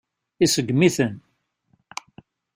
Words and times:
Iseggem-iten. 0.45 1.15